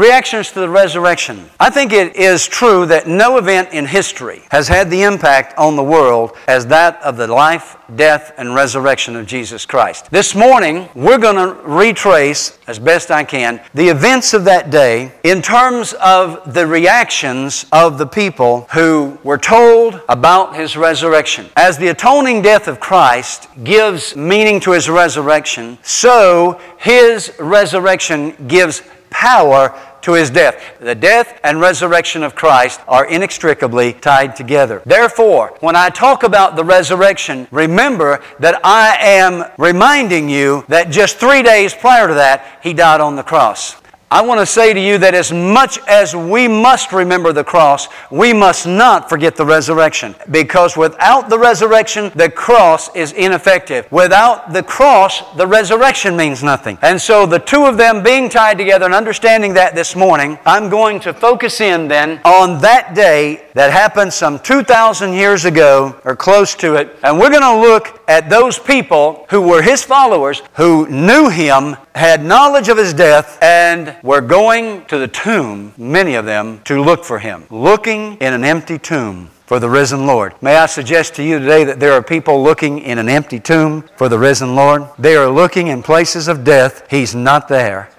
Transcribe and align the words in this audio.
reactions 0.00 0.50
to 0.52 0.60
the 0.60 0.68
resurrection. 0.68 1.48
I 1.60 1.68
think 1.68 1.92
it 1.92 2.16
is 2.16 2.48
true 2.48 2.86
that 2.86 3.06
no 3.06 3.36
event 3.36 3.72
in 3.72 3.84
history 3.84 4.42
has 4.50 4.66
had 4.66 4.90
the 4.90 5.02
impact 5.02 5.56
on 5.58 5.76
the 5.76 5.82
world 5.82 6.32
as 6.48 6.66
that 6.68 7.00
of 7.02 7.18
the 7.18 7.26
life, 7.26 7.76
death, 7.96 8.32
and 8.38 8.54
resurrection 8.54 9.14
of 9.14 9.26
Jesus 9.26 9.66
Christ. 9.66 10.10
This 10.10 10.34
morning, 10.34 10.88
we're 10.94 11.18
going 11.18 11.36
to 11.36 11.60
retrace, 11.68 12.58
as 12.66 12.78
best 12.78 13.10
I 13.10 13.24
can, 13.24 13.60
the 13.74 13.88
events 13.88 14.32
of 14.32 14.46
that 14.46 14.70
day 14.70 15.12
in 15.22 15.42
terms 15.42 15.92
of 15.92 16.54
the 16.54 16.66
reactions 16.66 17.66
of 17.70 17.98
the 17.98 18.06
people 18.06 18.68
who 18.72 19.18
were 19.22 19.38
told 19.38 20.00
about 20.08 20.56
his 20.56 20.78
resurrection. 20.78 21.46
As 21.56 21.76
the 21.76 21.88
atoning 21.88 22.40
death 22.40 22.68
of 22.68 22.80
Christ 22.80 23.48
gives 23.64 24.16
meaning 24.16 24.60
to 24.60 24.72
his 24.72 24.88
resurrection, 24.88 25.76
so 25.82 26.58
his 26.78 27.34
resurrection 27.38 28.34
gives 28.48 28.82
power 29.10 29.78
to 30.02 30.12
his 30.12 30.30
death. 30.30 30.78
The 30.80 30.94
death 30.94 31.40
and 31.44 31.60
resurrection 31.60 32.22
of 32.22 32.34
Christ 32.34 32.80
are 32.88 33.06
inextricably 33.06 33.92
tied 33.94 34.36
together. 34.36 34.82
Therefore, 34.84 35.56
when 35.60 35.76
I 35.76 35.90
talk 35.90 36.22
about 36.22 36.56
the 36.56 36.64
resurrection, 36.64 37.46
remember 37.50 38.22
that 38.38 38.60
I 38.64 38.96
am 39.00 39.50
reminding 39.58 40.28
you 40.28 40.64
that 40.68 40.90
just 40.90 41.16
three 41.18 41.42
days 41.42 41.74
prior 41.74 42.08
to 42.08 42.14
that, 42.14 42.60
he 42.62 42.72
died 42.72 43.00
on 43.00 43.16
the 43.16 43.22
cross. 43.22 43.76
I 44.12 44.22
want 44.22 44.40
to 44.40 44.46
say 44.46 44.74
to 44.74 44.80
you 44.80 44.98
that 44.98 45.14
as 45.14 45.32
much 45.32 45.78
as 45.86 46.16
we 46.16 46.48
must 46.48 46.90
remember 46.92 47.32
the 47.32 47.44
cross, 47.44 47.86
we 48.10 48.32
must 48.32 48.66
not 48.66 49.08
forget 49.08 49.36
the 49.36 49.46
resurrection. 49.46 50.16
Because 50.32 50.76
without 50.76 51.28
the 51.28 51.38
resurrection, 51.38 52.10
the 52.16 52.28
cross 52.28 52.92
is 52.96 53.12
ineffective. 53.12 53.86
Without 53.92 54.52
the 54.52 54.64
cross, 54.64 55.22
the 55.36 55.46
resurrection 55.46 56.16
means 56.16 56.42
nothing. 56.42 56.76
And 56.82 57.00
so 57.00 57.24
the 57.24 57.38
two 57.38 57.66
of 57.66 57.76
them 57.76 58.02
being 58.02 58.28
tied 58.28 58.58
together 58.58 58.84
and 58.84 58.94
understanding 58.94 59.54
that 59.54 59.76
this 59.76 59.94
morning, 59.94 60.40
I'm 60.44 60.68
going 60.68 60.98
to 61.00 61.14
focus 61.14 61.60
in 61.60 61.86
then 61.86 62.20
on 62.24 62.60
that 62.62 62.96
day 62.96 63.46
that 63.54 63.70
happened 63.70 64.12
some 64.12 64.40
2,000 64.40 65.12
years 65.12 65.44
ago 65.44 66.00
or 66.04 66.16
close 66.16 66.56
to 66.56 66.74
it. 66.74 66.96
And 67.04 67.16
we're 67.16 67.30
going 67.30 67.42
to 67.42 67.60
look 67.60 68.00
at 68.08 68.28
those 68.28 68.58
people 68.58 69.26
who 69.30 69.40
were 69.40 69.62
his 69.62 69.84
followers, 69.84 70.42
who 70.54 70.88
knew 70.88 71.28
him, 71.28 71.76
had 71.94 72.24
knowledge 72.24 72.68
of 72.68 72.76
his 72.76 72.92
death, 72.92 73.38
and 73.42 73.96
were 74.02 74.20
going 74.20 74.84
to 74.86 74.98
the 74.98 75.08
tomb, 75.08 75.72
many 75.76 76.14
of 76.14 76.24
them, 76.24 76.60
to 76.64 76.82
look 76.82 77.04
for 77.04 77.18
him, 77.18 77.44
looking 77.50 78.16
in 78.18 78.32
an 78.32 78.44
empty 78.44 78.78
tomb 78.78 79.30
for 79.46 79.58
the 79.58 79.68
risen 79.68 80.06
Lord. 80.06 80.34
May 80.40 80.56
I 80.56 80.66
suggest 80.66 81.14
to 81.16 81.24
you 81.24 81.38
today 81.38 81.64
that 81.64 81.80
there 81.80 81.92
are 81.92 82.02
people 82.02 82.42
looking 82.42 82.78
in 82.78 82.98
an 82.98 83.08
empty 83.08 83.40
tomb 83.40 83.88
for 83.96 84.08
the 84.08 84.18
risen 84.18 84.54
Lord? 84.54 84.84
They 84.98 85.16
are 85.16 85.28
looking 85.28 85.66
in 85.66 85.82
places 85.82 86.28
of 86.28 86.44
death. 86.44 86.86
He's 86.88 87.14
not 87.14 87.48
there. 87.48 87.90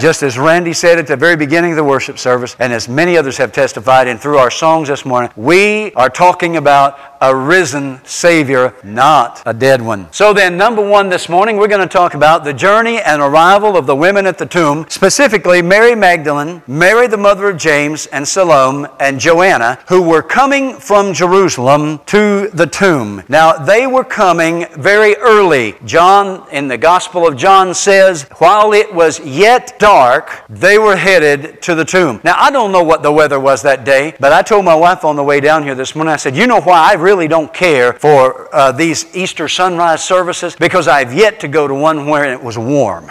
Just 0.00 0.22
as 0.22 0.38
Randy 0.38 0.72
said 0.72 0.98
at 0.98 1.08
the 1.08 1.16
very 1.16 1.34
beginning 1.34 1.72
of 1.72 1.76
the 1.76 1.82
worship 1.82 2.18
service, 2.18 2.54
and 2.60 2.72
as 2.72 2.88
many 2.88 3.16
others 3.16 3.36
have 3.38 3.52
testified, 3.52 4.06
and 4.06 4.20
through 4.20 4.38
our 4.38 4.50
songs 4.50 4.86
this 4.86 5.04
morning, 5.04 5.30
we 5.34 5.92
are 5.94 6.08
talking 6.08 6.56
about 6.56 6.98
a 7.20 7.34
risen 7.34 8.00
Savior, 8.04 8.72
not 8.84 9.42
a 9.44 9.52
dead 9.52 9.82
one. 9.82 10.06
So 10.12 10.32
then, 10.32 10.56
number 10.56 10.86
one 10.88 11.08
this 11.08 11.28
morning, 11.28 11.56
we're 11.56 11.66
going 11.66 11.80
to 11.80 11.92
talk 11.92 12.14
about 12.14 12.44
the 12.44 12.54
journey 12.54 13.00
and 13.00 13.20
arrival 13.20 13.76
of 13.76 13.86
the 13.86 13.96
women 13.96 14.24
at 14.24 14.38
the 14.38 14.46
tomb, 14.46 14.86
specifically 14.88 15.60
Mary 15.60 15.96
Magdalene, 15.96 16.62
Mary 16.68 17.08
the 17.08 17.16
mother 17.16 17.48
of 17.48 17.58
James, 17.58 18.06
and 18.06 18.26
Salome, 18.26 18.88
and 19.00 19.18
Joanna, 19.18 19.80
who 19.88 20.00
were 20.00 20.22
coming 20.22 20.74
from 20.74 21.12
Jerusalem 21.12 21.98
to 22.06 22.50
the 22.50 22.68
tomb. 22.68 23.24
Now, 23.28 23.52
they 23.52 23.88
were 23.88 24.04
coming 24.04 24.66
very 24.76 25.16
early. 25.16 25.74
John, 25.84 26.46
in 26.52 26.68
the 26.68 26.78
Gospel 26.78 27.26
of 27.26 27.36
John, 27.36 27.74
says, 27.74 28.22
while 28.38 28.72
it 28.72 28.94
was 28.94 29.18
yet 29.20 29.76
dark, 29.80 29.87
they 30.50 30.78
were 30.78 30.96
headed 30.96 31.62
to 31.62 31.74
the 31.74 31.84
tomb. 31.84 32.20
Now, 32.22 32.34
I 32.36 32.50
don't 32.50 32.72
know 32.72 32.82
what 32.82 33.02
the 33.02 33.10
weather 33.10 33.40
was 33.40 33.62
that 33.62 33.84
day, 33.84 34.14
but 34.20 34.32
I 34.32 34.42
told 34.42 34.64
my 34.64 34.74
wife 34.74 35.04
on 35.04 35.16
the 35.16 35.24
way 35.24 35.40
down 35.40 35.62
here 35.62 35.74
this 35.74 35.94
morning, 35.94 36.12
I 36.12 36.16
said, 36.16 36.36
You 36.36 36.46
know 36.46 36.60
why 36.60 36.90
I 36.90 36.94
really 36.94 37.26
don't 37.26 37.52
care 37.54 37.94
for 37.94 38.54
uh, 38.54 38.72
these 38.72 39.14
Easter 39.16 39.48
sunrise 39.48 40.04
services? 40.04 40.54
Because 40.56 40.88
I've 40.88 41.14
yet 41.14 41.40
to 41.40 41.48
go 41.48 41.66
to 41.66 41.74
one 41.74 42.06
where 42.06 42.30
it 42.30 42.42
was 42.42 42.58
warm. 42.58 43.10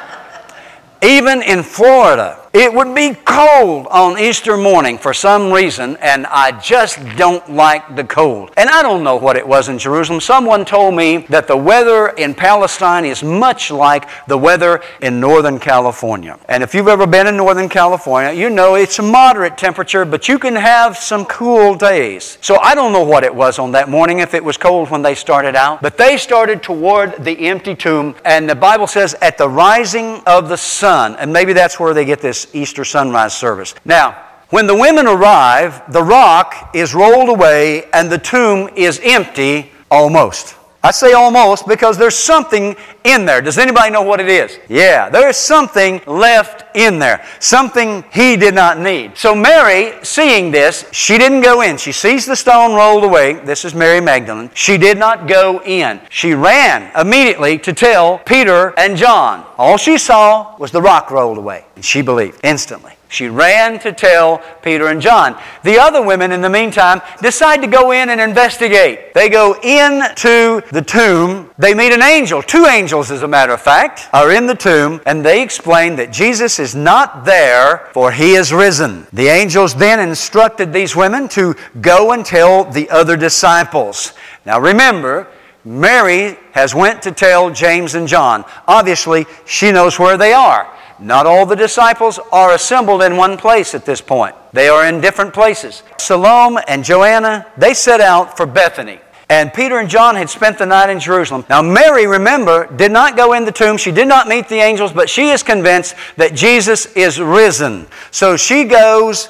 Even 1.02 1.42
in 1.42 1.62
Florida, 1.62 2.47
it 2.54 2.72
would 2.72 2.94
be 2.94 3.14
cold 3.26 3.86
on 3.88 4.18
Easter 4.18 4.56
morning 4.56 4.96
for 4.96 5.12
some 5.12 5.52
reason, 5.52 5.96
and 5.98 6.26
I 6.26 6.58
just 6.60 6.98
don't 7.16 7.48
like 7.52 7.94
the 7.94 8.04
cold. 8.04 8.50
And 8.56 8.70
I 8.70 8.82
don't 8.82 9.04
know 9.04 9.16
what 9.16 9.36
it 9.36 9.46
was 9.46 9.68
in 9.68 9.78
Jerusalem. 9.78 10.20
Someone 10.20 10.64
told 10.64 10.94
me 10.94 11.18
that 11.28 11.46
the 11.46 11.56
weather 11.56 12.08
in 12.08 12.34
Palestine 12.34 13.04
is 13.04 13.22
much 13.22 13.70
like 13.70 14.08
the 14.26 14.38
weather 14.38 14.80
in 15.02 15.20
Northern 15.20 15.58
California. 15.58 16.38
And 16.48 16.62
if 16.62 16.74
you've 16.74 16.88
ever 16.88 17.06
been 17.06 17.26
in 17.26 17.36
Northern 17.36 17.68
California, 17.68 18.32
you 18.32 18.48
know 18.48 18.76
it's 18.76 18.98
a 18.98 19.02
moderate 19.02 19.58
temperature, 19.58 20.06
but 20.06 20.26
you 20.26 20.38
can 20.38 20.56
have 20.56 20.96
some 20.96 21.26
cool 21.26 21.74
days. 21.74 22.38
So 22.40 22.56
I 22.56 22.74
don't 22.74 22.92
know 22.92 23.04
what 23.04 23.24
it 23.24 23.34
was 23.34 23.58
on 23.58 23.72
that 23.72 23.90
morning, 23.90 24.20
if 24.20 24.32
it 24.32 24.42
was 24.42 24.56
cold 24.56 24.90
when 24.90 25.02
they 25.02 25.14
started 25.14 25.54
out, 25.54 25.82
but 25.82 25.98
they 25.98 26.16
started 26.16 26.62
toward 26.62 27.22
the 27.24 27.46
empty 27.46 27.74
tomb, 27.74 28.14
and 28.24 28.48
the 28.48 28.54
Bible 28.54 28.86
says 28.86 29.14
at 29.20 29.36
the 29.36 29.48
rising 29.48 30.22
of 30.26 30.48
the 30.48 30.56
sun, 30.56 31.14
and 31.16 31.30
maybe 31.30 31.52
that's 31.52 31.78
where 31.78 31.92
they 31.92 32.06
get 32.06 32.20
this 32.20 32.37
Easter 32.52 32.84
sunrise 32.84 33.36
service. 33.36 33.74
Now, 33.84 34.24
when 34.50 34.66
the 34.66 34.74
women 34.74 35.06
arrive, 35.06 35.82
the 35.92 36.02
rock 36.02 36.70
is 36.74 36.94
rolled 36.94 37.28
away 37.28 37.84
and 37.92 38.10
the 38.10 38.18
tomb 38.18 38.70
is 38.76 39.00
empty 39.02 39.72
almost. 39.90 40.54
I 40.82 40.92
say 40.92 41.12
almost 41.12 41.66
because 41.66 41.98
there's 41.98 42.16
something 42.16 42.76
in 43.04 43.26
there. 43.26 43.42
Does 43.42 43.58
anybody 43.58 43.90
know 43.90 44.02
what 44.02 44.20
it 44.20 44.28
is? 44.28 44.58
Yeah, 44.68 45.10
there 45.10 45.28
is 45.28 45.36
something 45.36 46.00
left 46.06 46.64
in 46.78 46.98
there. 46.98 47.24
Something 47.40 48.04
he 48.12 48.36
did 48.36 48.54
not 48.54 48.78
need. 48.78 49.16
So 49.16 49.34
Mary, 49.34 49.92
seeing 50.02 50.50
this, 50.50 50.86
she 50.92 51.18
didn't 51.18 51.40
go 51.40 51.62
in. 51.62 51.76
She 51.76 51.92
sees 51.92 52.24
the 52.24 52.36
stone 52.36 52.74
rolled 52.74 53.04
away. 53.04 53.34
This 53.34 53.64
is 53.64 53.74
Mary 53.74 54.00
Magdalene. 54.00 54.50
She 54.54 54.78
did 54.78 54.98
not 54.98 55.26
go 55.26 55.62
in. 55.62 56.00
She 56.10 56.34
ran 56.34 56.90
immediately 56.98 57.58
to 57.58 57.72
tell 57.72 58.18
Peter 58.18 58.72
and 58.78 58.96
John. 58.96 59.44
All 59.58 59.76
she 59.76 59.98
saw 59.98 60.56
was 60.58 60.70
the 60.70 60.82
rock 60.82 61.10
rolled 61.10 61.38
away. 61.38 61.64
And 61.74 61.84
she 61.84 62.02
believed 62.02 62.40
instantly. 62.44 62.92
She 63.10 63.28
ran 63.28 63.78
to 63.80 63.92
tell 63.92 64.42
Peter 64.62 64.88
and 64.88 65.00
John. 65.00 65.40
The 65.64 65.78
other 65.78 66.02
women, 66.02 66.30
in 66.30 66.42
the 66.42 66.50
meantime, 66.50 67.00
decide 67.22 67.62
to 67.62 67.66
go 67.66 67.92
in 67.92 68.10
and 68.10 68.20
investigate. 68.20 69.14
They 69.14 69.30
go 69.30 69.54
into 69.62 70.62
the 70.72 70.82
tomb. 70.86 71.50
They 71.58 71.72
meet 71.72 71.92
an 71.92 72.02
angel. 72.02 72.42
Two 72.42 72.66
angels, 72.66 73.10
as 73.10 73.22
a 73.22 73.28
matter 73.28 73.52
of 73.52 73.62
fact, 73.62 74.08
are 74.12 74.32
in 74.32 74.46
the 74.46 74.54
tomb, 74.54 75.00
and 75.06 75.24
they 75.24 75.42
explain 75.42 75.96
that 75.96 76.12
Jesus 76.12 76.58
is 76.68 76.74
not 76.74 77.24
there, 77.24 77.88
for 77.94 78.12
he 78.12 78.34
is 78.34 78.52
risen. 78.52 79.06
The 79.14 79.28
angels 79.28 79.74
then 79.74 80.00
instructed 80.00 80.70
these 80.70 80.94
women 80.94 81.26
to 81.28 81.54
go 81.80 82.12
and 82.12 82.26
tell 82.26 82.64
the 82.64 82.90
other 82.90 83.16
disciples. 83.16 84.12
Now 84.44 84.60
remember, 84.60 85.28
Mary 85.64 86.36
has 86.52 86.74
went 86.74 87.00
to 87.02 87.12
tell 87.12 87.50
James 87.50 87.94
and 87.94 88.06
John. 88.06 88.44
Obviously, 88.66 89.24
she 89.46 89.72
knows 89.72 89.98
where 89.98 90.18
they 90.18 90.34
are. 90.34 90.70
Not 90.98 91.26
all 91.26 91.46
the 91.46 91.56
disciples 91.56 92.18
are 92.32 92.52
assembled 92.52 93.02
in 93.02 93.16
one 93.16 93.38
place 93.38 93.74
at 93.74 93.86
this 93.86 94.02
point. 94.02 94.34
They 94.52 94.68
are 94.68 94.86
in 94.86 95.00
different 95.00 95.32
places. 95.32 95.82
Salome 95.96 96.62
and 96.68 96.84
Joanna, 96.84 97.46
they 97.56 97.72
set 97.72 98.02
out 98.02 98.36
for 98.36 98.44
Bethany. 98.44 99.00
And 99.30 99.52
Peter 99.52 99.78
and 99.78 99.90
John 99.90 100.14
had 100.14 100.30
spent 100.30 100.56
the 100.56 100.64
night 100.64 100.88
in 100.88 101.00
Jerusalem. 101.00 101.44
Now, 101.50 101.60
Mary, 101.60 102.06
remember, 102.06 102.66
did 102.76 102.90
not 102.90 103.16
go 103.16 103.34
in 103.34 103.44
the 103.44 103.52
tomb. 103.52 103.76
She 103.76 103.92
did 103.92 104.08
not 104.08 104.26
meet 104.26 104.48
the 104.48 104.56
angels, 104.56 104.92
but 104.92 105.10
she 105.10 105.28
is 105.28 105.42
convinced 105.42 105.94
that 106.16 106.34
Jesus 106.34 106.86
is 106.96 107.20
risen. 107.20 107.86
So 108.10 108.36
she 108.36 108.64
goes 108.64 109.28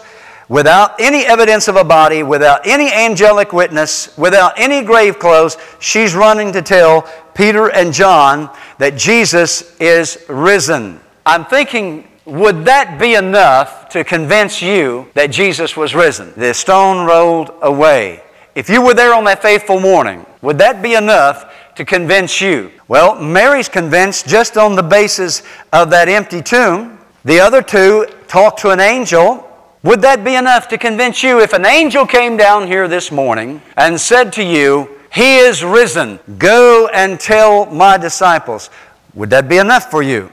without 0.49 1.01
any 1.01 1.27
evidence 1.27 1.67
of 1.67 1.75
a 1.75 1.85
body, 1.85 2.23
without 2.23 2.65
any 2.65 2.93
angelic 2.93 3.53
witness, 3.53 4.17
without 4.17 4.53
any 4.57 4.83
grave 4.83 5.19
clothes. 5.19 5.57
She's 5.81 6.15
running 6.15 6.53
to 6.53 6.63
tell 6.63 7.03
Peter 7.35 7.69
and 7.71 7.93
John 7.93 8.51
that 8.79 8.97
Jesus 8.97 9.77
is 9.81 10.25
risen. 10.29 11.01
I'm 11.27 11.45
thinking, 11.45 12.09
would 12.25 12.65
that 12.67 13.01
be 13.01 13.15
enough 13.15 13.89
to 13.91 14.05
convince 14.05 14.63
you 14.63 15.09
that 15.15 15.33
Jesus 15.33 15.77
was 15.77 15.95
risen? 15.95 16.33
The 16.37 16.55
stone 16.55 17.07
rolled 17.07 17.51
away. 17.63 18.23
If 18.59 18.69
you 18.69 18.83
were 18.83 18.93
there 18.93 19.15
on 19.15 19.23
that 19.23 19.41
faithful 19.41 19.79
morning, 19.79 20.27
would 20.43 20.59
that 20.59 20.83
be 20.83 20.95
enough 20.95 21.55
to 21.77 21.85
convince 21.85 22.41
you? 22.41 22.73
Well, 22.89 23.15
Mary's 23.15 23.69
convinced 23.69 24.27
just 24.27 24.57
on 24.57 24.75
the 24.75 24.83
basis 24.83 25.45
of 25.73 25.91
that 25.91 26.09
empty 26.09 26.43
tomb. 26.43 26.99
The 27.25 27.39
other 27.39 27.63
two 27.63 28.09
talked 28.27 28.59
to 28.63 28.71
an 28.71 28.81
angel. 28.81 29.49
Would 29.85 30.01
that 30.01 30.25
be 30.25 30.35
enough 30.35 30.67
to 30.71 30.77
convince 30.77 31.23
you 31.23 31.41
if 31.41 31.53
an 31.53 31.65
angel 31.65 32.05
came 32.05 32.37
down 32.37 32.67
here 32.67 32.89
this 32.89 33.13
morning 33.13 33.63
and 33.77 34.01
said 34.01 34.33
to 34.33 34.43
you, 34.43 34.89
He 35.15 35.37
is 35.37 35.63
risen, 35.63 36.19
go 36.37 36.89
and 36.93 37.21
tell 37.21 37.67
my 37.67 37.97
disciples? 37.97 38.71
Would 39.15 39.31
that 39.31 39.49
be 39.49 39.59
enough 39.59 39.89
for 39.89 40.03
you? 40.03 40.33